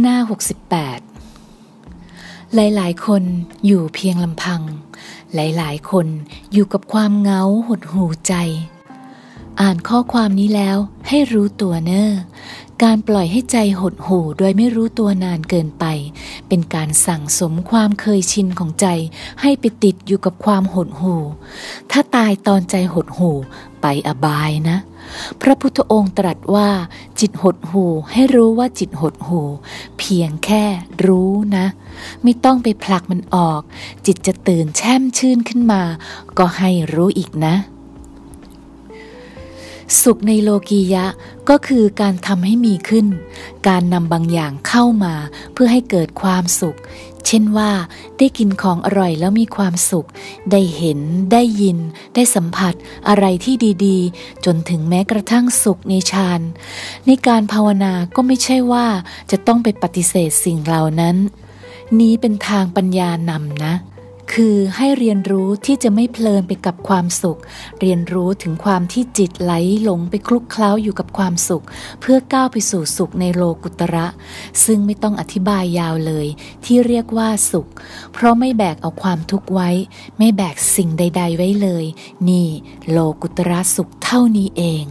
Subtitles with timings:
[0.00, 0.16] หน้า
[1.18, 3.22] 68 หลายๆ คน
[3.66, 4.60] อยู่เพียงลำพัง
[5.34, 6.06] หลายๆ คน
[6.52, 8.34] อยู่กับความเงาหดหูใจ
[9.60, 10.78] อ่านข้อความนี้แล้ว
[11.08, 12.10] ให้รู้ตัวเนอ้อ
[12.82, 15.84] การปล่อยให้ใจหดหู่โดยไม่รู้ตัวนานเกินไป
[16.48, 18.86] เป็นการสั่งสมความเคยชินของใจ
[19.40, 21.22] ให้ไปติดอยู่กับความหดหู่
[21.90, 23.36] ถ้าตายตอนใจหดหู่
[23.82, 24.78] ไปอบายนะ
[25.40, 26.70] พระพุทธองค์ตรัสว่า
[27.20, 29.40] จิตหดหูให้รู้ว่าจิตหดหู
[29.98, 30.64] เพียงแค่
[31.06, 31.66] รู้นะ
[32.22, 33.60] ไม่ต้องไปผลักมันออก
[34.06, 35.82] จิตจะตื่นแช่มชื่นขึ้นมา
[36.38, 37.54] ก็ให้รู้อีกนะ
[40.02, 41.06] สุขในโลกียะ
[41.48, 43.06] ก็คือการทำให้มีขึ้น
[43.68, 45.14] การนำบางอย่างเข้ามา
[45.52, 46.78] เพื่อให้เกิดความสุข
[47.26, 47.70] เช่นว่า
[48.18, 50.08] ได้กินของอร่อยแล้วมีความสุข
[50.50, 50.98] ได้เห็น
[51.32, 51.78] ได้ยิน
[52.14, 52.74] ได้สัมผัส
[53.08, 53.54] อะไรที่
[53.86, 56.40] ดีๆ จนถึงแม้กระทั่งสุขในฌาน
[57.06, 58.86] ในการภาวนาก็ไม่ใช่ว่า
[59.30, 61.16] จะต้องไปปฏิเสธสิ่งเหล่านั้น
[62.00, 63.74] นี้เป็นทางปัญญานำนะ
[64.38, 67.40] คือให้เรียนรู้ที่จะไม่เพลินไปกับความสุข
[67.80, 69.52] เรียนรู้ถึงความที่จิตไหล
[69.82, 71.64] หลงไปคลุกเคล้าอยู่กับความสุข
[72.00, 74.06] เพื่อก้าวไปสู่สุขในโลกุตระ
[74.64, 76.26] ซึ่งไม่ต้องอธิบายยาวเลย
[76.64, 77.68] ที่เรียกว่าสุข
[78.12, 79.70] เพราะไม่แบกเอาความทุกข์ไว้
[80.18, 81.84] ไม่แบกสิ่งใด ๆ ไว้เลย
[82.28, 82.48] นี่
[82.90, 84.86] โลกุตระสุขเท่านี้เอง